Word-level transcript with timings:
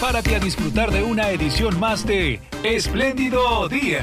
prepárate 0.00 0.34
a 0.34 0.38
disfrutar 0.38 0.90
de 0.90 1.02
una 1.02 1.28
edición 1.28 1.78
más 1.78 2.06
de 2.06 2.40
Espléndido 2.62 3.68
Día. 3.68 4.02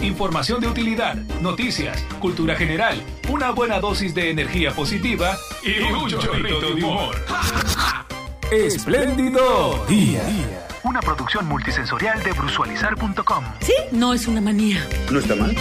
Información 0.00 0.62
de 0.62 0.68
utilidad, 0.68 1.14
noticias, 1.42 2.02
cultura 2.20 2.56
general, 2.56 2.98
una 3.28 3.50
buena 3.50 3.80
dosis 3.80 4.14
de 4.14 4.30
energía 4.30 4.70
positiva 4.70 5.36
y 5.62 5.82
un 5.92 6.08
chorrito 6.08 6.60
de 6.60 6.72
humor. 6.72 7.14
Espléndido 8.50 9.84
Día. 9.86 10.22
Una 10.84 11.00
producción 11.00 11.46
multisensorial 11.46 12.22
de 12.22 12.32
brusualizar.com. 12.32 13.44
Sí, 13.60 13.74
no 13.92 14.14
es 14.14 14.26
una 14.26 14.40
manía. 14.40 14.88
No 15.12 15.18
está 15.18 15.34
mal. 15.34 15.54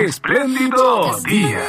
Espléndido 0.00 1.18
Día. 1.28 1.60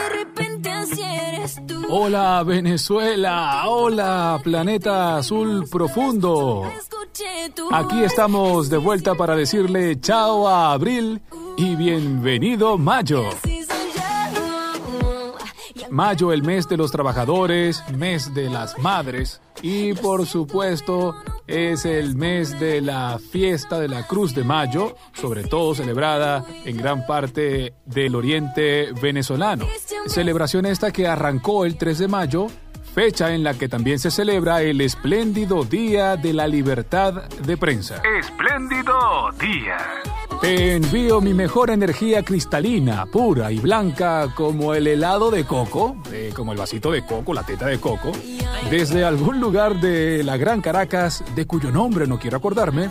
Hola 1.89 2.41
Venezuela, 2.43 3.63
hola 3.67 4.39
planeta 4.41 5.17
azul 5.17 5.67
profundo. 5.69 6.63
Aquí 7.71 8.01
estamos 8.03 8.69
de 8.69 8.77
vuelta 8.77 9.15
para 9.15 9.35
decirle 9.35 9.99
chao 9.99 10.47
a 10.47 10.71
abril 10.71 11.21
y 11.57 11.75
bienvenido 11.75 12.77
mayo. 12.77 13.25
Mayo, 15.89 16.31
el 16.31 16.43
mes 16.43 16.67
de 16.69 16.77
los 16.77 16.91
trabajadores, 16.91 17.83
mes 17.95 18.33
de 18.33 18.49
las 18.49 18.79
madres 18.79 19.41
y 19.61 19.93
por 19.93 20.25
supuesto 20.25 21.13
es 21.47 21.85
el 21.85 22.15
mes 22.15 22.59
de 22.59 22.81
la 22.81 23.19
fiesta 23.19 23.79
de 23.79 23.87
la 23.87 24.07
Cruz 24.07 24.33
de 24.33 24.43
Mayo, 24.43 24.95
sobre 25.13 25.43
todo 25.43 25.75
celebrada 25.75 26.45
en 26.65 26.77
gran 26.77 27.05
parte 27.05 27.73
del 27.85 28.15
oriente 28.15 28.91
venezolano. 29.01 29.67
Celebración 30.07 30.65
esta 30.65 30.91
que 30.91 31.07
arrancó 31.07 31.65
el 31.65 31.77
3 31.77 31.99
de 31.99 32.07
mayo, 32.07 32.47
fecha 32.93 33.33
en 33.33 33.43
la 33.43 33.55
que 33.55 33.67
también 33.67 33.99
se 33.99 34.11
celebra 34.11 34.61
el 34.61 34.81
espléndido 34.81 35.63
Día 35.63 36.15
de 36.15 36.33
la 36.33 36.47
Libertad 36.47 37.29
de 37.29 37.57
Prensa. 37.57 38.01
Espléndido 38.19 39.31
Día. 39.39 39.77
Te 40.43 40.73
envío 40.73 41.21
mi 41.21 41.33
mejor 41.33 41.69
energía 41.69 42.21
cristalina, 42.21 43.05
pura 43.05 43.49
y 43.49 43.59
blanca 43.59 44.27
como 44.35 44.73
el 44.73 44.87
helado 44.87 45.31
de 45.31 45.45
coco, 45.45 45.95
eh, 46.11 46.33
como 46.35 46.51
el 46.51 46.57
vasito 46.57 46.91
de 46.91 47.05
coco, 47.05 47.33
la 47.33 47.45
teta 47.45 47.67
de 47.67 47.79
coco, 47.79 48.11
desde 48.69 49.05
algún 49.05 49.39
lugar 49.39 49.79
de 49.79 50.21
la 50.21 50.35
Gran 50.35 50.59
Caracas, 50.59 51.23
de 51.33 51.47
cuyo 51.47 51.71
nombre 51.71 52.07
no 52.07 52.19
quiero 52.19 52.35
acordarme, 52.35 52.89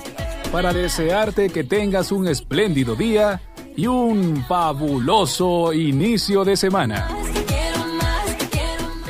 para 0.51 0.73
desearte 0.73 1.51
que 1.51 1.63
tengas 1.63 2.11
un 2.11 2.27
espléndido 2.27 2.95
día 2.97 3.43
y 3.77 3.87
un 3.87 4.43
fabuloso 4.49 5.75
inicio 5.75 6.45
de 6.45 6.57
semana. 6.57 7.07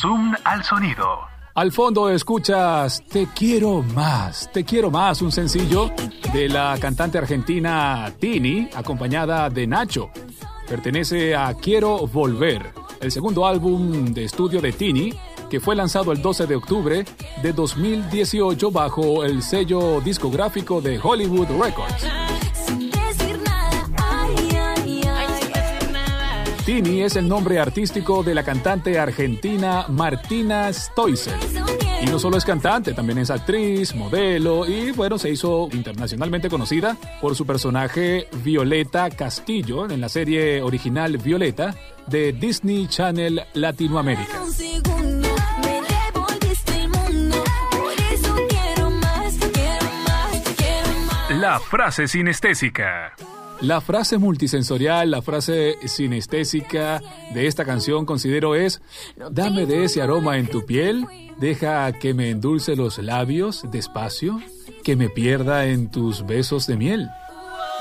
Zoom 0.01 0.35
al 0.45 0.65
sonido. 0.65 1.21
Al 1.55 1.73
fondo 1.73 2.09
escuchas 2.09 3.05
Te 3.07 3.27
quiero 3.35 3.83
más, 3.83 4.51
Te 4.51 4.65
quiero 4.65 4.91
más, 4.91 5.21
un 5.21 5.31
sencillo 5.31 5.91
de 6.33 6.49
la 6.49 6.79
cantante 6.81 7.19
argentina 7.19 8.11
Tini, 8.19 8.71
acompañada 8.75 9.51
de 9.51 9.67
Nacho. 9.67 10.11
Pertenece 10.67 11.37
a 11.37 11.53
Quiero 11.55 12.07
Volver, 12.07 12.73
el 13.01 13.13
segundo 13.13 13.47
álbum 13.47 14.07
de 14.15 14.25
estudio 14.25 14.63
de 14.63 14.73
Tini, 14.73 15.13
que 15.51 15.61
fue 15.61 15.77
lanzado 15.77 16.13
el 16.13 16.23
12 16.23 16.47
de 16.47 16.57
octubre 16.57 17.05
de 17.43 17.53
2018 17.53 18.71
bajo 18.71 19.25
el 19.25 19.43
sello 19.43 20.01
discográfico 20.01 20.81
de 20.81 20.99
Hollywood 21.03 21.49
Records. 21.61 22.30
Es 26.83 27.17
el 27.17 27.29
nombre 27.29 27.59
artístico 27.59 28.23
de 28.23 28.35
la 28.35 28.43
cantante 28.43 28.99
argentina 28.99 29.85
Martina 29.89 30.73
Stoissel. 30.73 31.35
Y 32.01 32.07
no 32.07 32.19
solo 32.19 32.39
es 32.39 32.45
cantante, 32.47 32.95
también 32.95 33.19
es 33.19 33.29
actriz, 33.29 33.95
modelo 33.95 34.67
y 34.67 34.91
bueno, 34.93 35.19
se 35.19 35.29
hizo 35.29 35.69
internacionalmente 35.73 36.49
conocida 36.49 36.97
por 37.21 37.37
su 37.37 37.45
personaje 37.45 38.29
Violeta 38.43 39.11
Castillo 39.11 39.91
en 39.91 40.01
la 40.01 40.09
serie 40.09 40.63
original 40.63 41.19
Violeta 41.19 41.75
de 42.07 42.33
Disney 42.33 42.87
Channel 42.89 43.43
Latinoamérica. 43.53 44.41
La 51.29 51.61
frase 51.61 52.09
sinestésica. 52.09 53.15
La 53.63 53.83
frase 53.83 54.17
multisensorial, 54.17 55.11
la 55.11 55.21
frase 55.21 55.77
sinestésica 55.85 57.03
de 57.35 57.47
esta 57.47 57.67
canción 57.67 58.07
considero 58.07 58.55
es, 58.55 58.81
dame 59.31 59.67
de 59.67 59.85
ese 59.85 60.01
aroma 60.01 60.39
en 60.39 60.47
tu 60.47 60.65
piel, 60.65 61.07
deja 61.37 61.93
que 61.93 62.15
me 62.15 62.31
endulce 62.31 62.75
los 62.75 62.97
labios 62.97 63.65
despacio, 63.71 64.41
que 64.83 64.97
me 64.97 65.11
pierda 65.11 65.67
en 65.67 65.91
tus 65.91 66.25
besos 66.27 66.67
de 66.67 66.79
miel. 66.79 67.11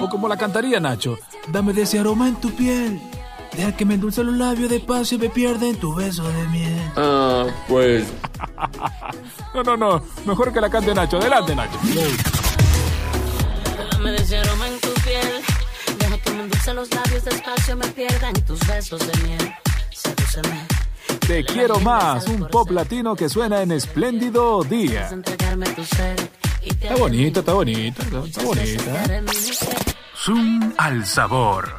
O 0.01 0.09
como 0.09 0.27
la 0.27 0.35
cantaría 0.35 0.81
Nacho, 0.81 1.17
dame 1.47 1.71
de 1.71 1.83
ese 1.83 1.99
aroma 1.99 2.27
en 2.27 2.35
tu 2.35 2.51
piel, 2.51 2.99
deja 3.55 3.77
que 3.77 3.85
me 3.85 3.93
endulce 3.93 4.21
los 4.21 4.35
labios 4.35 4.69
despacio 4.69 5.17
y 5.17 5.21
me 5.21 5.29
pierda 5.29 5.65
en 5.65 5.77
tu 5.77 5.95
beso 5.95 6.27
de 6.27 6.47
miel. 6.47 6.91
Ah, 6.97 7.45
pues. 7.69 8.05
no, 9.53 9.63
no, 9.63 9.77
no, 9.77 10.03
mejor 10.25 10.51
que 10.51 10.59
la 10.59 10.69
cante 10.69 10.93
Nacho, 10.93 11.19
adelante 11.19 11.55
Nacho. 11.55 11.79
Dame 13.91 14.11
de 14.11 14.17
ese 14.17 14.37
aroma 14.37 14.67
en 14.67 14.79
tu 14.81 14.88
me 16.39 16.45
endulce 16.45 16.73
los 16.73 16.89
labios 16.95 17.25
despacio, 17.25 17.75
me 17.75 17.87
pierda 17.87 18.29
en 18.29 18.41
tus 18.45 18.59
besos 18.65 18.99
de 18.99 19.23
miel. 19.23 19.53
Sedúceme. 19.91 20.67
Te 21.27 21.43
quiero 21.43 21.79
más, 21.81 22.27
un 22.27 22.47
pop 22.47 22.71
latino 22.71 23.15
que 23.15 23.27
suena 23.27 23.61
en 23.61 23.71
espléndido 23.73 24.63
día. 24.63 25.09
Está 26.63 26.95
bonita, 26.95 27.41
está 27.41 27.53
bonita, 27.53 28.03
está 28.03 28.43
bonita. 28.43 29.05
ser. 29.33 29.77
Zoom 30.15 30.73
al 30.77 31.05
sabor. 31.05 31.69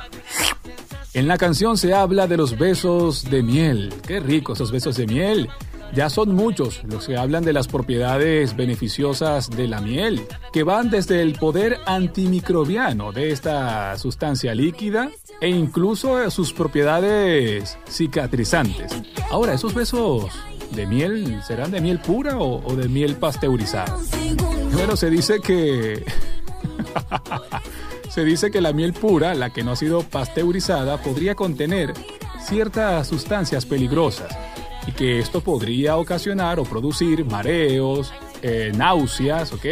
En 1.14 1.26
la 1.26 1.38
canción 1.38 1.78
se 1.78 1.94
habla 1.94 2.26
de 2.26 2.36
los 2.36 2.58
besos 2.58 3.30
de 3.30 3.42
miel. 3.42 3.94
Qué 4.06 4.20
rico 4.20 4.52
esos 4.52 4.70
besos 4.70 4.96
de 4.96 5.06
miel. 5.06 5.48
Ya 5.94 6.08
son 6.08 6.34
muchos 6.34 6.82
los 6.84 7.06
que 7.06 7.16
hablan 7.16 7.44
de 7.44 7.52
las 7.52 7.66
propiedades 7.66 8.56
beneficiosas 8.56 9.50
de 9.50 9.66
la 9.66 9.80
miel, 9.80 10.24
que 10.52 10.62
van 10.62 10.88
desde 10.88 11.20
el 11.20 11.32
poder 11.34 11.78
antimicrobiano 11.84 13.10
de 13.12 13.32
esta 13.32 13.98
sustancia 13.98 14.54
líquida 14.54 15.10
e 15.40 15.48
incluso 15.48 16.30
sus 16.30 16.52
propiedades 16.52 17.76
cicatrizantes. 17.88 18.92
Ahora, 19.30 19.54
¿esos 19.54 19.74
besos 19.74 20.30
de 20.72 20.86
miel 20.86 21.42
serán 21.44 21.72
de 21.72 21.80
miel 21.80 21.98
pura 21.98 22.38
o 22.38 22.76
de 22.76 22.88
miel 22.88 23.16
pasteurizada? 23.16 23.96
Bueno, 24.72 24.96
se 24.96 25.10
dice 25.10 25.40
que... 25.40 26.04
Se 28.10 28.24
dice 28.24 28.50
que 28.50 28.60
la 28.60 28.72
miel 28.72 28.92
pura, 28.92 29.36
la 29.36 29.50
que 29.50 29.62
no 29.62 29.70
ha 29.70 29.76
sido 29.76 30.02
pasteurizada, 30.02 31.00
podría 31.00 31.36
contener 31.36 31.94
ciertas 32.40 33.06
sustancias 33.06 33.66
peligrosas 33.66 34.36
y 34.86 34.92
que 34.92 35.18
esto 35.18 35.40
podría 35.40 35.96
ocasionar 35.96 36.58
o 36.58 36.64
producir 36.64 37.24
mareos, 37.24 38.12
eh, 38.42 38.72
náuseas, 38.76 39.52
¿ok? 39.52 39.66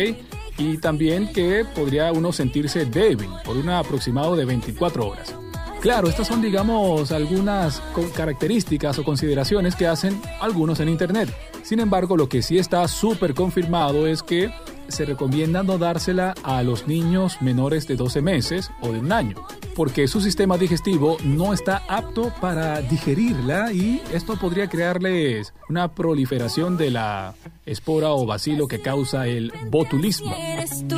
Y 0.58 0.78
también 0.78 1.32
que 1.32 1.64
podría 1.75 2.12
uno 2.12 2.32
sentirse 2.32 2.84
débil 2.84 3.31
por 3.44 3.56
un 3.56 3.70
aproximado 3.70 4.37
de 4.37 4.44
24 4.44 5.08
horas. 5.08 5.34
Claro, 5.81 6.08
estas 6.08 6.26
son, 6.26 6.43
digamos, 6.43 7.12
algunas 7.12 7.81
características 8.16 8.99
o 8.99 9.05
consideraciones 9.05 9.76
que 9.76 9.87
hacen 9.87 10.20
algunos 10.40 10.81
en 10.81 10.88
Internet. 10.88 11.32
Sin 11.62 11.78
embargo, 11.78 12.16
lo 12.16 12.28
que 12.28 12.43
sí 12.43 12.58
está 12.58 12.88
súper 12.88 13.32
confirmado 13.32 14.08
es 14.08 14.25
que 14.25 14.50
se 14.88 15.05
recomienda 15.05 15.62
no 15.62 15.79
dársela 15.79 16.35
a 16.43 16.62
los 16.62 16.87
niños 16.87 17.40
menores 17.40 17.87
de 17.87 17.96
12 17.96 18.23
meses 18.23 18.70
o 18.81 18.93
de 18.93 18.99
un 18.99 19.12
año, 19.12 19.37
porque 19.75 20.08
su 20.08 20.20
sistema 20.20 20.58
digestivo 20.58 21.17
no 21.25 21.52
está 21.52 21.82
apto 21.88 22.32
para 22.40 22.81
digerirla 22.81 23.73
y 23.73 24.02
esto 24.12 24.37
podría 24.37 24.69
crearles 24.69 25.55
una 25.69 25.88
proliferación 25.88 26.76
de 26.76 26.90
la 26.90 27.35
espora 27.67 28.12
o 28.12 28.26
bacilo 28.26 28.67
que 28.67 28.81
causa 28.81 29.26
el 29.26 29.52
botulismo. 29.70 30.35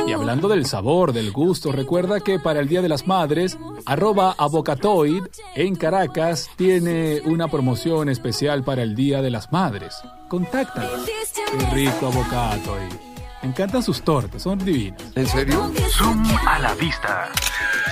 Y 0.07 0.13
hablando 0.13 0.49
del 0.49 0.67
sabor, 0.67 1.13
del 1.13 1.33
gusto, 1.33 1.73
recuerda 1.73 2.21
que 2.21 2.39
para 2.39 2.61
el 2.61 2.69
Día 2.69 2.83
de 2.83 2.89
las 2.89 3.07
Madres, 3.07 3.59
arroba 3.87 4.35
abocatoid 4.39 5.25
en 5.55 5.75
Caracas 5.75 6.49
tiene 6.57 7.21
una 7.25 7.49
promoción 7.49 8.09
especial 8.09 8.63
para 8.63 8.83
el 8.83 8.95
Día 8.95 9.23
de 9.23 9.31
las 9.31 9.53
Madres. 9.53 10.01
Contáctalos. 10.29 11.07
Qué 11.35 11.67
rico 11.75 12.07
Abocatoid. 12.07 13.10
Me 13.43 13.49
encantan 13.49 13.83
sus 13.83 14.03
tortas, 14.03 14.43
son 14.43 14.59
divinas. 14.59 15.01
¿En 15.15 15.27
serio? 15.27 15.71
Zoom 15.91 16.23
a 16.47 16.59
la 16.59 16.75
vista. 16.75 17.31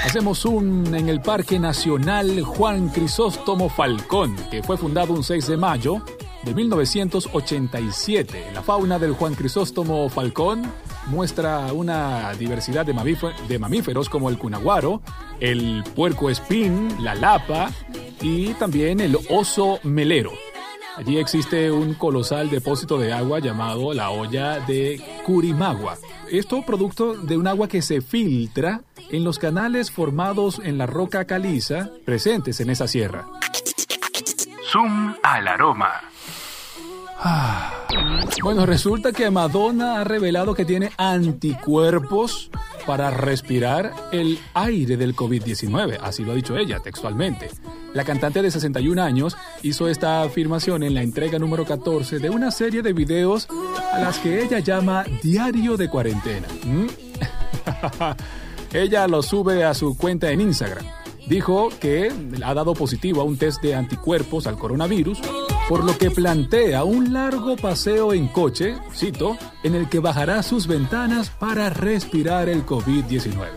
Hacemos 0.04 0.44
un 0.44 0.94
en 0.94 1.08
el 1.08 1.20
Parque 1.20 1.58
Nacional 1.58 2.42
Juan 2.42 2.88
Crisóstomo 2.90 3.68
Falcón, 3.70 4.36
que 4.50 4.62
fue 4.62 4.76
fundado 4.76 5.12
un 5.14 5.24
6 5.24 5.46
de 5.46 5.56
mayo 5.56 6.02
de 6.44 6.54
1987. 6.54 8.50
La 8.54 8.62
fauna 8.62 8.98
del 8.98 9.12
Juan 9.12 9.34
Crisóstomo 9.34 10.08
Falcón 10.10 10.62
muestra 11.06 11.72
una 11.72 12.32
diversidad 12.34 12.84
de, 12.84 12.94
mamífer- 12.94 13.34
de 13.48 13.58
mamíferos 13.58 14.08
como 14.10 14.28
el 14.28 14.36
cunaguaro, 14.38 15.00
el 15.40 15.82
puerco 15.96 16.28
espín, 16.30 16.94
la 17.02 17.14
lapa 17.14 17.70
y 18.20 18.52
también 18.54 19.00
el 19.00 19.16
oso 19.30 19.80
melero. 19.82 20.32
Allí 20.98 21.16
existe 21.16 21.70
un 21.70 21.94
colosal 21.94 22.50
depósito 22.50 22.98
de 22.98 23.12
agua 23.12 23.38
llamado 23.38 23.94
la 23.94 24.10
olla 24.10 24.58
de 24.58 25.00
Curimagua. 25.24 25.96
Esto 26.28 26.62
producto 26.66 27.14
de 27.14 27.36
un 27.36 27.46
agua 27.46 27.68
que 27.68 27.82
se 27.82 28.00
filtra 28.00 28.80
en 29.08 29.22
los 29.22 29.38
canales 29.38 29.92
formados 29.92 30.60
en 30.64 30.76
la 30.76 30.86
roca 30.86 31.24
caliza 31.24 31.88
presentes 32.04 32.58
en 32.58 32.70
esa 32.70 32.88
sierra. 32.88 33.28
Zoom 34.72 35.14
al 35.22 35.46
aroma. 35.46 35.92
Bueno, 38.42 38.66
resulta 38.66 39.12
que 39.12 39.30
Madonna 39.30 40.00
ha 40.00 40.04
revelado 40.04 40.52
que 40.52 40.64
tiene 40.64 40.90
anticuerpos 40.96 42.50
para 42.88 43.10
respirar 43.10 43.92
el 44.12 44.38
aire 44.54 44.96
del 44.96 45.14
COVID-19, 45.14 45.98
así 46.00 46.24
lo 46.24 46.32
ha 46.32 46.34
dicho 46.34 46.56
ella 46.56 46.80
textualmente. 46.80 47.50
La 47.92 48.02
cantante 48.02 48.40
de 48.40 48.50
61 48.50 49.02
años 49.02 49.36
hizo 49.62 49.88
esta 49.88 50.22
afirmación 50.22 50.82
en 50.82 50.94
la 50.94 51.02
entrega 51.02 51.38
número 51.38 51.66
14 51.66 52.18
de 52.18 52.30
una 52.30 52.50
serie 52.50 52.80
de 52.80 52.94
videos 52.94 53.46
a 53.92 53.98
las 53.98 54.18
que 54.20 54.42
ella 54.42 54.60
llama 54.60 55.04
Diario 55.22 55.76
de 55.76 55.90
Cuarentena. 55.90 56.48
¿Mm? 56.64 56.86
ella 58.72 59.06
lo 59.06 59.20
sube 59.22 59.64
a 59.64 59.74
su 59.74 59.94
cuenta 59.94 60.30
en 60.30 60.40
Instagram. 60.40 60.86
Dijo 61.26 61.68
que 61.78 62.10
ha 62.42 62.54
dado 62.54 62.72
positivo 62.72 63.20
a 63.20 63.24
un 63.24 63.36
test 63.36 63.60
de 63.60 63.74
anticuerpos 63.74 64.46
al 64.46 64.56
coronavirus, 64.56 65.20
por 65.68 65.84
lo 65.84 65.98
que 65.98 66.10
plantea 66.10 66.82
un 66.84 67.12
largo 67.12 67.54
paseo 67.56 68.14
en 68.14 68.28
coche, 68.28 68.76
cito, 68.94 69.36
en 69.62 69.74
el 69.74 69.88
que 69.88 69.98
bajará 69.98 70.42
sus 70.42 70.66
ventanas 70.66 71.28
para 71.28 71.68
respirar 71.68 72.48
el 72.48 72.64
COVID-19. 72.64 73.48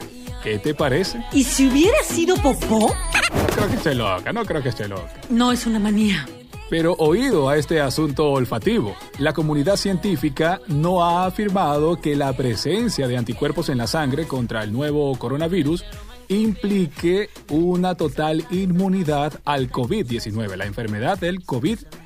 ¿Qué 0.44 0.60
te 0.60 0.74
parece? 0.74 1.24
¿Y 1.32 1.46
si 1.46 1.70
hubiera 1.70 2.04
sido 2.04 2.36
popó? 2.36 2.94
No 3.34 3.48
creo 3.56 3.68
que 3.70 3.76
esté 3.76 3.96
loca, 3.96 4.34
no 4.34 4.44
creo 4.44 4.62
que 4.62 4.70
esté 4.70 4.90
loca. 4.90 5.14
No 5.30 5.54
es 5.54 5.66
una 5.66 5.80
manía. 5.80 6.28
Pero 6.70 6.96
oído 7.00 7.48
a 7.48 7.58
este 7.58 7.80
asunto 7.80 8.30
olfativo, 8.32 8.96
la 9.18 9.34
comunidad 9.34 9.78
científica 9.78 10.60
no 10.68 11.04
ha 11.04 11.26
afirmado 11.26 12.02
que 12.02 12.16
la 12.16 12.34
presencia 12.34 13.08
de 13.08 13.18
anticuerpos 13.18 13.70
en 13.70 13.78
la 13.78 13.88
sangre 13.88 14.28
contra 14.28 14.64
el 14.64 14.74
nuevo 14.74 15.18
coronavirus 15.18 15.86
implique 16.28 17.30
una 17.50 17.96
total 17.96 18.46
inmunidad 18.52 19.40
al 19.46 19.70
COVID-19, 19.70 20.56
la 20.56 20.66
enfermedad 20.66 21.18
del 21.18 21.46
COVID-19. 21.46 22.01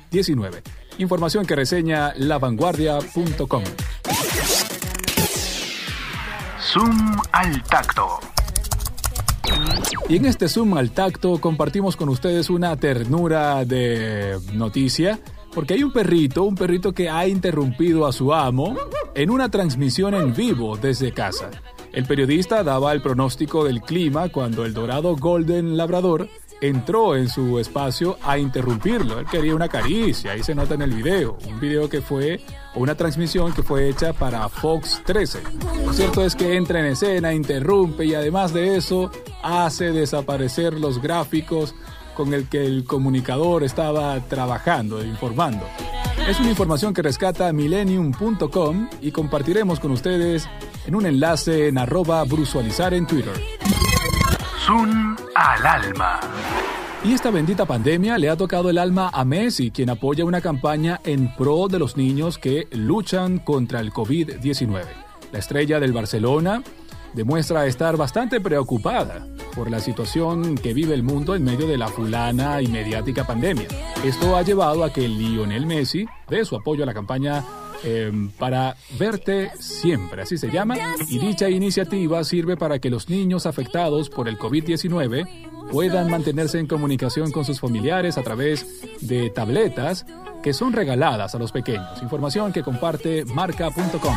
Información 0.98 1.44
que 1.46 1.56
reseña 1.56 2.12
lavanguardia.com. 2.16 3.64
Zoom 6.60 7.16
al 7.32 7.62
tacto. 7.64 8.18
Y 10.08 10.16
en 10.16 10.26
este 10.26 10.48
Zoom 10.48 10.76
al 10.76 10.90
tacto 10.90 11.40
compartimos 11.40 11.96
con 11.96 12.08
ustedes 12.08 12.50
una 12.50 12.76
ternura 12.76 13.64
de 13.64 14.38
noticia, 14.52 15.18
porque 15.54 15.74
hay 15.74 15.82
un 15.82 15.92
perrito, 15.92 16.44
un 16.44 16.54
perrito 16.54 16.92
que 16.92 17.08
ha 17.08 17.26
interrumpido 17.26 18.06
a 18.06 18.12
su 18.12 18.32
amo 18.32 18.76
en 19.14 19.30
una 19.30 19.50
transmisión 19.50 20.14
en 20.14 20.34
vivo 20.34 20.76
desde 20.76 21.12
casa. 21.12 21.50
El 21.96 22.04
periodista 22.04 22.62
daba 22.62 22.92
el 22.92 23.00
pronóstico 23.00 23.64
del 23.64 23.80
clima 23.80 24.28
cuando 24.28 24.66
el 24.66 24.74
dorado 24.74 25.16
Golden 25.16 25.78
Labrador 25.78 26.28
entró 26.60 27.16
en 27.16 27.30
su 27.30 27.58
espacio 27.58 28.18
a 28.22 28.36
interrumpirlo. 28.36 29.18
Él 29.18 29.24
quería 29.24 29.54
una 29.54 29.70
caricia, 29.70 30.32
ahí 30.32 30.42
se 30.42 30.54
nota 30.54 30.74
en 30.74 30.82
el 30.82 30.90
video. 30.90 31.38
Un 31.48 31.58
video 31.58 31.88
que 31.88 32.02
fue, 32.02 32.42
o 32.74 32.80
una 32.80 32.96
transmisión 32.96 33.54
que 33.54 33.62
fue 33.62 33.88
hecha 33.88 34.12
para 34.12 34.46
Fox 34.50 35.00
13. 35.06 35.40
Lo 35.86 35.92
cierto 35.94 36.22
es 36.22 36.36
que 36.36 36.56
entra 36.56 36.80
en 36.80 36.92
escena, 36.92 37.32
interrumpe 37.32 38.04
y 38.04 38.14
además 38.14 38.52
de 38.52 38.76
eso 38.76 39.10
hace 39.42 39.90
desaparecer 39.90 40.74
los 40.74 41.00
gráficos 41.00 41.74
con 42.14 42.34
el 42.34 42.46
que 42.46 42.66
el 42.66 42.84
comunicador 42.84 43.64
estaba 43.64 44.20
trabajando 44.20 45.00
e 45.00 45.06
informando. 45.06 45.66
Es 46.28 46.40
una 46.40 46.50
información 46.50 46.92
que 46.92 47.02
rescata 47.02 47.50
millennium.com 47.54 48.88
y 49.00 49.12
compartiremos 49.12 49.80
con 49.80 49.92
ustedes 49.92 50.46
en 50.86 50.94
un 50.94 51.06
enlace 51.06 51.68
en 51.68 51.78
arroba 51.78 52.22
brusualizar 52.24 52.94
en 52.94 53.06
Twitter. 53.06 53.34
Zoom 54.64 55.16
al 55.34 55.66
alma. 55.66 56.20
Y 57.04 57.12
esta 57.12 57.30
bendita 57.30 57.66
pandemia 57.66 58.18
le 58.18 58.30
ha 58.30 58.36
tocado 58.36 58.70
el 58.70 58.78
alma 58.78 59.10
a 59.12 59.24
Messi, 59.24 59.70
quien 59.70 59.90
apoya 59.90 60.24
una 60.24 60.40
campaña 60.40 61.00
en 61.04 61.32
pro 61.34 61.68
de 61.68 61.78
los 61.78 61.96
niños 61.96 62.38
que 62.38 62.66
luchan 62.72 63.38
contra 63.38 63.80
el 63.80 63.92
COVID-19. 63.92 64.84
La 65.32 65.38
estrella 65.38 65.78
del 65.78 65.92
Barcelona 65.92 66.62
demuestra 67.14 67.66
estar 67.66 67.96
bastante 67.96 68.40
preocupada 68.40 69.26
por 69.54 69.70
la 69.70 69.80
situación 69.80 70.56
que 70.56 70.74
vive 70.74 70.94
el 70.94 71.02
mundo 71.02 71.34
en 71.34 71.44
medio 71.44 71.66
de 71.66 71.78
la 71.78 71.88
fulana 71.88 72.60
y 72.60 72.66
mediática 72.66 73.26
pandemia. 73.26 73.68
Esto 74.04 74.36
ha 74.36 74.42
llevado 74.42 74.84
a 74.84 74.92
que 74.92 75.08
Lionel 75.08 75.66
Messi 75.66 76.06
dé 76.28 76.44
su 76.44 76.56
apoyo 76.56 76.82
a 76.82 76.86
la 76.86 76.94
campaña 76.94 77.42
eh, 77.84 78.12
para 78.38 78.76
verte 78.98 79.50
siempre, 79.58 80.22
así 80.22 80.38
se 80.38 80.50
llama, 80.50 80.76
y 81.08 81.18
dicha 81.18 81.48
iniciativa 81.48 82.22
sirve 82.24 82.56
para 82.56 82.78
que 82.78 82.90
los 82.90 83.08
niños 83.08 83.46
afectados 83.46 84.10
por 84.10 84.28
el 84.28 84.38
COVID-19 84.38 85.70
puedan 85.70 86.10
mantenerse 86.10 86.58
en 86.58 86.66
comunicación 86.66 87.32
con 87.32 87.44
sus 87.44 87.60
familiares 87.60 88.18
a 88.18 88.22
través 88.22 88.66
de 89.00 89.30
tabletas 89.30 90.06
que 90.42 90.52
son 90.52 90.72
regaladas 90.72 91.34
a 91.34 91.38
los 91.38 91.50
pequeños. 91.50 92.00
Información 92.02 92.52
que 92.52 92.62
comparte 92.62 93.24
marca.com. 93.24 94.16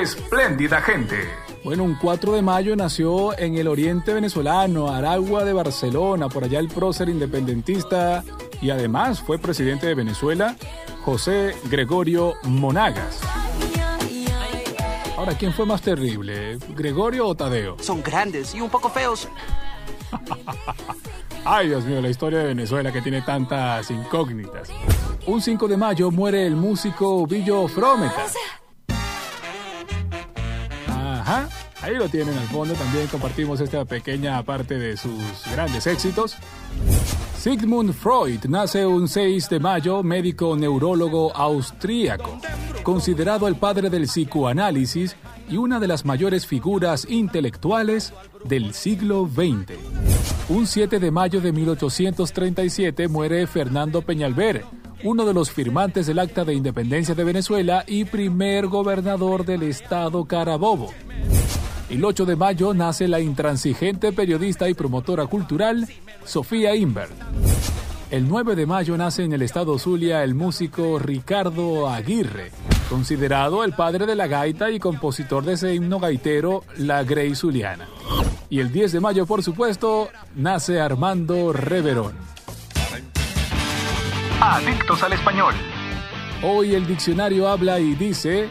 Espléndida 0.00 0.80
gente. 0.80 1.16
Bueno, 1.64 1.84
un 1.84 1.94
4 1.94 2.34
de 2.34 2.42
mayo 2.42 2.76
nació 2.76 3.36
en 3.38 3.56
el 3.56 3.68
oriente 3.68 4.12
venezolano, 4.12 4.90
Aragua 4.90 5.44
de 5.44 5.54
Barcelona, 5.54 6.28
por 6.28 6.44
allá 6.44 6.58
el 6.58 6.68
prócer 6.68 7.08
independentista 7.08 8.22
y 8.64 8.70
además 8.70 9.20
fue 9.20 9.38
presidente 9.38 9.86
de 9.86 9.94
Venezuela, 9.94 10.56
José 11.04 11.54
Gregorio 11.64 12.32
Monagas. 12.44 13.20
Ahora, 15.18 15.36
¿quién 15.36 15.52
fue 15.52 15.66
más 15.66 15.82
terrible, 15.82 16.56
Gregorio 16.70 17.26
o 17.26 17.34
Tadeo? 17.34 17.76
Son 17.80 18.02
grandes 18.02 18.54
y 18.54 18.62
un 18.62 18.70
poco 18.70 18.88
feos. 18.88 19.28
Ay, 21.44 21.68
Dios 21.68 21.84
mío, 21.84 22.00
la 22.00 22.08
historia 22.08 22.38
de 22.38 22.46
Venezuela 22.46 22.90
que 22.90 23.02
tiene 23.02 23.20
tantas 23.20 23.90
incógnitas. 23.90 24.70
Un 25.26 25.42
5 25.42 25.68
de 25.68 25.76
mayo 25.76 26.10
muere 26.10 26.46
el 26.46 26.56
músico 26.56 27.26
Billo 27.26 27.68
Frometa. 27.68 28.24
Ajá, 30.88 31.50
ahí 31.82 31.96
lo 31.96 32.08
tienen 32.08 32.38
al 32.38 32.48
fondo. 32.48 32.72
También 32.72 33.08
compartimos 33.08 33.60
esta 33.60 33.84
pequeña 33.84 34.42
parte 34.42 34.78
de 34.78 34.96
sus 34.96 35.20
grandes 35.52 35.86
éxitos. 35.86 36.38
Sigmund 37.44 37.92
Freud 37.92 38.46
nace 38.48 38.86
un 38.86 39.06
6 39.06 39.50
de 39.50 39.60
mayo, 39.60 40.02
médico 40.02 40.56
neurólogo 40.56 41.30
austríaco, 41.36 42.38
considerado 42.82 43.46
el 43.48 43.56
padre 43.56 43.90
del 43.90 44.04
psicoanálisis 44.04 45.14
y 45.50 45.58
una 45.58 45.78
de 45.78 45.86
las 45.86 46.06
mayores 46.06 46.46
figuras 46.46 47.06
intelectuales 47.06 48.14
del 48.44 48.72
siglo 48.72 49.28
XX. 49.30 49.74
Un 50.48 50.66
7 50.66 50.98
de 50.98 51.10
mayo 51.10 51.42
de 51.42 51.52
1837 51.52 53.08
muere 53.08 53.46
Fernando 53.46 54.00
Peñalver, 54.00 54.64
uno 55.02 55.26
de 55.26 55.34
los 55.34 55.50
firmantes 55.50 56.06
del 56.06 56.20
Acta 56.20 56.46
de 56.46 56.54
Independencia 56.54 57.14
de 57.14 57.24
Venezuela 57.24 57.84
y 57.86 58.06
primer 58.06 58.68
gobernador 58.68 59.44
del 59.44 59.64
estado 59.64 60.24
Carabobo. 60.24 60.94
El 61.90 62.02
8 62.02 62.24
de 62.24 62.34
mayo 62.34 62.72
nace 62.72 63.08
la 63.08 63.20
intransigente 63.20 64.12
periodista 64.12 64.68
y 64.68 64.74
promotora 64.74 65.26
cultural 65.26 65.86
Sofía 66.24 66.74
Invert. 66.74 67.12
El 68.10 68.26
9 68.26 68.56
de 68.56 68.64
mayo 68.64 68.96
nace 68.96 69.22
en 69.22 69.34
el 69.34 69.42
estado 69.42 69.78
Zulia 69.78 70.24
el 70.24 70.34
músico 70.34 70.98
Ricardo 70.98 71.88
Aguirre, 71.90 72.52
considerado 72.88 73.64
el 73.64 73.74
padre 73.74 74.06
de 74.06 74.14
la 74.14 74.26
gaita 74.26 74.70
y 74.70 74.78
compositor 74.78 75.44
de 75.44 75.54
ese 75.54 75.74
himno 75.74 76.00
gaitero 76.00 76.64
La 76.78 77.04
Grey 77.04 77.34
Zuliana. 77.34 77.86
Y 78.48 78.60
el 78.60 78.72
10 78.72 78.92
de 78.92 79.00
mayo, 79.00 79.26
por 79.26 79.42
supuesto, 79.42 80.08
nace 80.34 80.80
Armando 80.80 81.52
Reverón. 81.52 82.14
Adictos 84.40 85.02
al 85.02 85.12
español. 85.12 85.54
Hoy 86.42 86.74
el 86.74 86.86
diccionario 86.86 87.48
habla 87.48 87.78
y 87.78 87.94
dice 87.94 88.48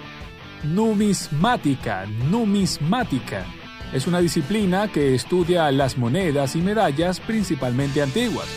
numismática. 0.63 2.05
Numismática. 2.29 3.45
Es 3.91 4.07
una 4.07 4.19
disciplina 4.19 4.91
que 4.91 5.13
estudia 5.13 5.71
las 5.71 5.97
monedas 5.97 6.55
y 6.55 6.61
medallas 6.61 7.19
principalmente 7.19 8.01
antiguas. 8.01 8.47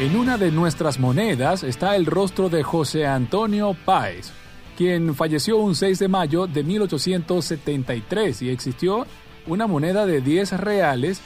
En 0.00 0.16
una 0.16 0.38
de 0.38 0.52
nuestras 0.52 1.00
monedas 1.00 1.64
está 1.64 1.96
el 1.96 2.06
rostro 2.06 2.48
de 2.48 2.62
José 2.62 3.06
Antonio 3.06 3.74
Páez, 3.84 4.30
quien 4.76 5.14
falleció 5.14 5.56
un 5.56 5.74
6 5.74 5.98
de 5.98 6.08
mayo 6.08 6.46
de 6.46 6.62
1873 6.62 8.42
y 8.42 8.50
existió 8.50 9.06
una 9.46 9.66
moneda 9.66 10.06
de 10.06 10.20
10 10.20 10.52
reales 10.60 11.20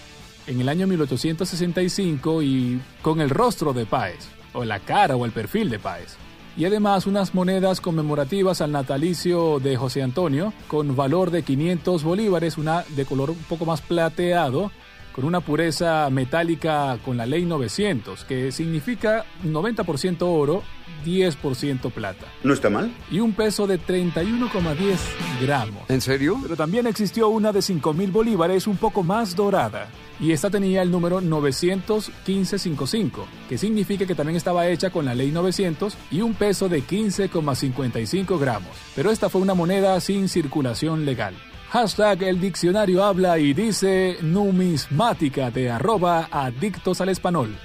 en 0.47 0.61
el 0.61 0.69
año 0.69 0.87
1865 0.87 2.43
y 2.43 2.81
con 3.03 3.21
el 3.21 3.29
rostro 3.29 3.73
de 3.75 3.85
Páez, 3.85 4.29
o 4.55 4.65
la 4.65 4.81
cara 4.81 5.17
o 5.17 5.27
el 5.27 5.33
perfil 5.33 5.69
de 5.69 5.79
Páez. 5.79 6.17
Y 6.57 6.67
además 6.67 7.07
unas 7.07 7.35
monedas 7.35 7.81
conmemorativas 7.81 8.61
al 8.61 8.73
natalicio 8.73 9.59
de 9.59 9.77
José 9.77 10.03
Antonio 10.03 10.53
con 10.69 10.95
valor 10.95 11.31
de 11.31 11.43
500 11.43 12.05
bolívares, 12.05 12.59
una 12.59 12.85
de 12.91 13.07
color 13.07 13.31
un 13.31 13.43
poco 13.49 13.65
más 13.65 13.81
plateado, 13.81 14.71
con 15.13 15.25
una 15.25 15.41
pureza 15.41 16.09
metálica 16.11 16.99
con 17.05 17.17
la 17.17 17.27
ley 17.27 17.45
900, 17.45 18.25
que 18.25 18.53
significa 18.53 19.25
90% 19.45 20.23
oro, 20.23 20.63
10% 21.05 21.93
plata. 21.93 22.27
¿No 22.43 22.55
está 22.55 22.71
mal? 22.71 22.93
Y 23.11 23.21
un 23.21 23.33
peso 23.33 23.67
de 23.67 23.81
31,10 23.81 24.97
gramos. 25.41 25.91
¿En 25.91 26.01
serio? 26.01 26.39
Pero 26.43 26.57
también 26.57 26.87
existió 26.87 27.29
una 27.29 27.53
de 27.53 27.61
5.000 27.61 28.13
bolívares 28.13 28.67
un 28.67 28.77
poco 28.77 29.03
más 29.03 29.37
dorada. 29.37 29.89
Y 30.21 30.33
esta 30.33 30.51
tenía 30.51 30.83
el 30.83 30.91
número 30.91 31.21
91555, 31.21 33.27
que 33.49 33.59
significa 33.59 34.07
que 34.07 34.15
también 34.15 34.37
estaba 34.37 34.69
hecha 34.69 34.91
con 34.91 35.05
la 35.05 35.15
ley 35.15 35.33
900 35.33 35.97
y 36.11 36.21
un 36.21 36.35
peso 36.35 36.69
de 36.69 36.83
15,55 36.83 38.39
gramos. 38.39 38.71
Pero 38.95 39.11
esta 39.11 39.29
fue 39.29 39.41
una 39.41 39.55
moneda 39.55 39.99
sin 40.01 40.29
circulación 40.29 41.05
legal. 41.05 41.35
Hashtag 41.73 42.25
el 42.25 42.39
diccionario 42.39 43.03
habla 43.03 43.39
y 43.39 43.55
dice 43.55 44.19
numismática 44.21 45.51
de 45.51 45.71
arroba 45.71 46.29
adictos 46.31 47.01
al 47.01 47.09
español. 47.09 47.57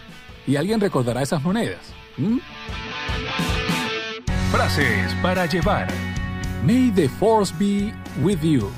¿Y 0.48 0.56
alguien 0.56 0.80
recordará 0.80 1.22
esas 1.22 1.44
monedas? 1.44 1.94
Frases 4.50 5.14
para 5.22 5.46
llevar. 5.46 5.90
May 6.64 6.90
the 6.96 7.10
force 7.10 7.54
be 7.60 7.94
with 8.24 8.40
you. 8.42 8.70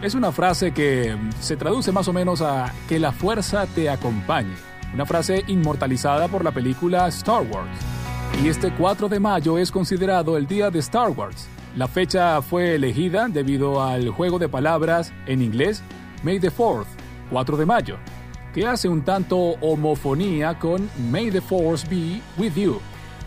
Es 0.00 0.14
una 0.14 0.30
frase 0.30 0.72
que 0.72 1.18
se 1.40 1.56
traduce 1.56 1.90
más 1.90 2.06
o 2.06 2.12
menos 2.12 2.40
a 2.40 2.72
que 2.88 3.00
la 3.00 3.10
fuerza 3.10 3.66
te 3.66 3.90
acompañe. 3.90 4.54
Una 4.94 5.06
frase 5.06 5.42
inmortalizada 5.48 6.28
por 6.28 6.44
la 6.44 6.52
película 6.52 7.08
Star 7.08 7.42
Wars. 7.42 7.76
Y 8.40 8.46
este 8.46 8.72
4 8.72 9.08
de 9.08 9.18
mayo 9.18 9.58
es 9.58 9.72
considerado 9.72 10.36
el 10.36 10.46
día 10.46 10.70
de 10.70 10.78
Star 10.78 11.08
Wars. 11.08 11.48
La 11.76 11.88
fecha 11.88 12.42
fue 12.42 12.74
elegida 12.74 13.28
debido 13.28 13.82
al 13.82 14.10
juego 14.10 14.38
de 14.38 14.48
palabras 14.48 15.12
en 15.26 15.40
inglés 15.40 15.82
May 16.22 16.38
the 16.38 16.50
4th, 16.50 16.84
4 17.30 17.56
de 17.56 17.64
mayo, 17.64 17.96
que 18.52 18.66
hace 18.66 18.88
un 18.88 19.02
tanto 19.02 19.36
homofonía 19.38 20.58
con 20.58 20.90
May 21.10 21.30
the 21.30 21.40
Force 21.40 21.86
be 21.88 22.20
with 22.36 22.54
you, 22.54 22.78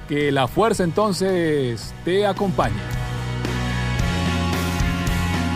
que 0.08 0.32
la 0.32 0.48
fuerza 0.48 0.84
entonces 0.84 1.92
te 2.06 2.28
acompañe. 2.28 2.76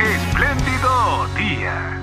Espléndido 0.01 1.27
día. 1.37 2.01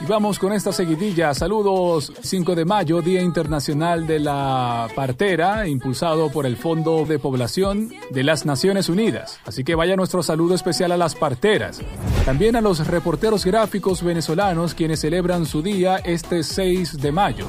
Y 0.00 0.06
vamos 0.06 0.38
con 0.38 0.52
esta 0.52 0.72
seguidilla. 0.72 1.34
Saludos 1.34 2.12
5 2.22 2.54
de 2.54 2.64
mayo, 2.64 3.02
Día 3.02 3.22
Internacional 3.22 4.06
de 4.06 4.20
la 4.20 4.86
Partera, 4.94 5.66
impulsado 5.66 6.30
por 6.30 6.46
el 6.46 6.56
Fondo 6.56 7.04
de 7.04 7.18
Población 7.18 7.92
de 8.10 8.22
las 8.22 8.46
Naciones 8.46 8.88
Unidas. 8.88 9.40
Así 9.46 9.64
que 9.64 9.74
vaya 9.74 9.96
nuestro 9.96 10.22
saludo 10.22 10.54
especial 10.54 10.92
a 10.92 10.96
las 10.96 11.16
parteras. 11.16 11.80
También 12.24 12.54
a 12.54 12.60
los 12.60 12.86
reporteros 12.86 13.44
gráficos 13.44 14.04
venezolanos 14.04 14.74
quienes 14.74 15.00
celebran 15.00 15.44
su 15.44 15.60
día 15.60 15.96
este 15.96 16.44
6 16.44 16.98
de 16.98 17.10
mayo. 17.10 17.48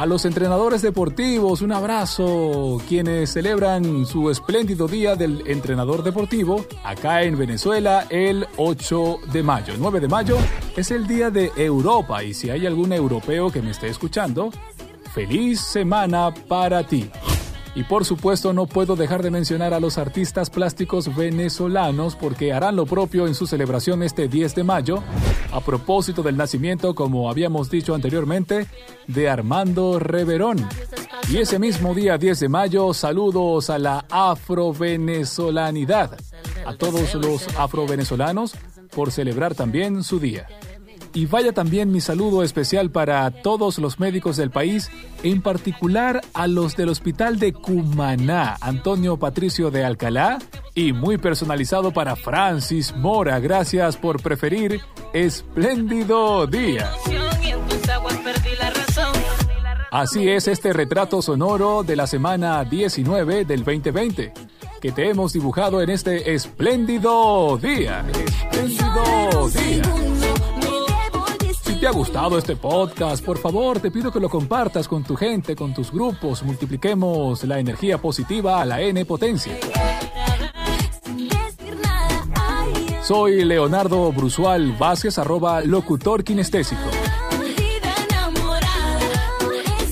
A 0.00 0.06
los 0.06 0.24
entrenadores 0.24 0.80
deportivos, 0.80 1.60
un 1.60 1.72
abrazo, 1.72 2.80
quienes 2.88 3.34
celebran 3.34 4.06
su 4.06 4.30
espléndido 4.30 4.88
día 4.88 5.14
del 5.14 5.46
entrenador 5.46 6.02
deportivo 6.02 6.64
acá 6.82 7.22
en 7.22 7.36
Venezuela 7.36 8.06
el 8.08 8.46
8 8.56 9.18
de 9.30 9.42
mayo. 9.42 9.74
El 9.74 9.80
9 9.80 10.00
de 10.00 10.08
mayo 10.08 10.38
es 10.74 10.90
el 10.90 11.06
día 11.06 11.30
de 11.30 11.52
Europa 11.54 12.24
y 12.24 12.32
si 12.32 12.48
hay 12.48 12.66
algún 12.66 12.94
europeo 12.94 13.52
que 13.52 13.60
me 13.60 13.72
esté 13.72 13.88
escuchando, 13.88 14.50
feliz 15.12 15.60
semana 15.60 16.32
para 16.48 16.82
ti. 16.82 17.10
Y 17.80 17.84
por 17.84 18.04
supuesto 18.04 18.52
no 18.52 18.66
puedo 18.66 18.94
dejar 18.94 19.22
de 19.22 19.30
mencionar 19.30 19.72
a 19.72 19.80
los 19.80 19.96
artistas 19.96 20.50
plásticos 20.50 21.16
venezolanos 21.16 22.14
porque 22.14 22.52
harán 22.52 22.76
lo 22.76 22.84
propio 22.84 23.26
en 23.26 23.34
su 23.34 23.46
celebración 23.46 24.02
este 24.02 24.28
10 24.28 24.54
de 24.54 24.64
mayo, 24.64 25.02
a 25.50 25.62
propósito 25.62 26.22
del 26.22 26.36
nacimiento, 26.36 26.94
como 26.94 27.30
habíamos 27.30 27.70
dicho 27.70 27.94
anteriormente, 27.94 28.66
de 29.06 29.30
Armando 29.30 29.98
Reverón. 29.98 30.58
Y 31.30 31.38
ese 31.38 31.58
mismo 31.58 31.94
día 31.94 32.18
10 32.18 32.40
de 32.40 32.50
mayo, 32.50 32.92
saludos 32.92 33.70
a 33.70 33.78
la 33.78 34.04
afrovenezolanidad, 34.10 36.18
a 36.66 36.74
todos 36.74 37.14
los 37.14 37.48
afrovenezolanos 37.56 38.56
por 38.94 39.10
celebrar 39.10 39.54
también 39.54 40.04
su 40.04 40.20
día. 40.20 40.46
Y 41.12 41.26
vaya 41.26 41.52
también 41.52 41.90
mi 41.90 42.00
saludo 42.00 42.42
especial 42.42 42.90
para 42.90 43.30
todos 43.30 43.78
los 43.78 43.98
médicos 43.98 44.36
del 44.36 44.50
país, 44.50 44.90
en 45.22 45.42
particular 45.42 46.20
a 46.34 46.46
los 46.46 46.76
del 46.76 46.88
Hospital 46.88 47.38
de 47.38 47.52
Cumaná, 47.52 48.56
Antonio 48.60 49.16
Patricio 49.16 49.70
de 49.70 49.84
Alcalá, 49.84 50.38
y 50.74 50.92
muy 50.92 51.18
personalizado 51.18 51.92
para 51.92 52.14
Francis 52.14 52.94
Mora. 52.94 53.40
Gracias 53.40 53.96
por 53.96 54.22
preferir 54.22 54.80
Espléndido 55.12 56.46
Día. 56.46 56.92
Así 59.90 60.28
es 60.28 60.46
este 60.46 60.72
retrato 60.72 61.20
sonoro 61.20 61.82
de 61.82 61.96
la 61.96 62.06
semana 62.06 62.64
19 62.64 63.44
del 63.44 63.64
2020 63.64 64.32
que 64.80 64.92
te 64.92 65.10
hemos 65.10 65.34
dibujado 65.34 65.82
en 65.82 65.90
este 65.90 66.32
espléndido 66.34 67.58
día. 67.58 68.04
Espléndido 68.50 69.48
día. 69.50 70.09
Te 71.80 71.86
ha 71.86 71.92
gustado 71.92 72.36
este 72.36 72.56
podcast, 72.56 73.24
por 73.24 73.38
favor, 73.38 73.80
te 73.80 73.90
pido 73.90 74.12
que 74.12 74.20
lo 74.20 74.28
compartas 74.28 74.86
con 74.86 75.02
tu 75.02 75.16
gente, 75.16 75.56
con 75.56 75.72
tus 75.72 75.90
grupos. 75.90 76.42
Multipliquemos 76.42 77.42
la 77.44 77.58
energía 77.58 77.96
positiva 77.96 78.60
a 78.60 78.66
la 78.66 78.82
N 78.82 79.02
potencia. 79.06 79.56
Soy 83.02 83.46
Leonardo 83.46 84.12
Brusual 84.12 84.76
Vázquez, 84.78 85.18
arroba 85.18 85.62
locutor 85.62 86.22
kinestésico. 86.22 86.99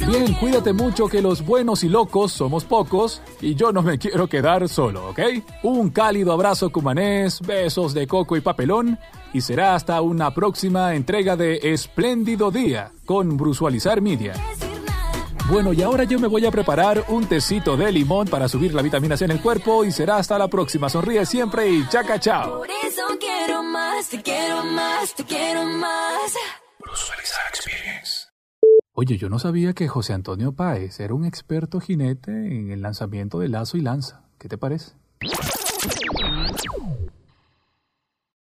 Bien, 0.08 0.32
cuídate 0.32 0.72
mucho 0.72 1.06
que 1.06 1.20
los 1.20 1.44
buenos 1.44 1.84
y 1.84 1.88
locos 1.90 2.32
somos 2.32 2.64
pocos 2.64 3.20
y 3.42 3.54
yo 3.54 3.72
no 3.72 3.82
me 3.82 3.98
quiero 3.98 4.26
quedar 4.26 4.66
solo, 4.66 5.10
¿ok? 5.10 5.20
Un 5.64 5.90
cálido 5.90 6.32
abrazo 6.32 6.70
cumanés, 6.70 7.42
besos 7.42 7.92
de 7.92 8.06
coco 8.06 8.34
y 8.34 8.40
papelón 8.40 8.98
y 9.34 9.42
será 9.42 9.74
hasta 9.74 10.00
una 10.00 10.32
próxima 10.32 10.94
entrega 10.94 11.36
de 11.36 11.60
Espléndido 11.62 12.50
Día 12.50 12.90
con 13.04 13.36
Brusualizar 13.36 14.00
Media. 14.00 14.32
Bueno, 15.50 15.74
y 15.74 15.82
ahora 15.82 16.04
yo 16.04 16.18
me 16.18 16.26
voy 16.26 16.46
a 16.46 16.50
preparar 16.50 17.04
un 17.08 17.26
tecito 17.26 17.76
de 17.76 17.92
limón 17.92 18.28
para 18.28 18.48
subir 18.48 18.72
la 18.72 18.80
vitamina 18.80 19.14
C 19.14 19.26
en 19.26 19.32
el 19.32 19.42
cuerpo 19.42 19.84
y 19.84 19.92
será 19.92 20.16
hasta 20.16 20.38
la 20.38 20.48
próxima. 20.48 20.88
Sonríe 20.88 21.26
siempre 21.26 21.68
y 21.68 21.86
chaca 21.86 22.18
chao. 22.18 22.60
Por 22.60 22.70
eso 22.70 23.02
quiero 23.20 23.62
más, 23.62 24.08
te 24.08 24.22
quiero 24.22 24.64
más, 24.64 25.14
te 25.14 25.24
quiero 25.24 25.64
más. 25.64 26.32
Oye, 29.00 29.16
yo 29.16 29.28
no 29.28 29.38
sabía 29.38 29.74
que 29.74 29.86
José 29.86 30.12
Antonio 30.12 30.50
Páez 30.50 30.98
era 30.98 31.14
un 31.14 31.24
experto 31.24 31.78
jinete 31.78 32.32
en 32.32 32.72
el 32.72 32.82
lanzamiento 32.82 33.38
de 33.38 33.48
lazo 33.48 33.76
y 33.76 33.80
lanza. 33.80 34.24
¿Qué 34.40 34.48
te 34.48 34.58
parece? 34.58 34.90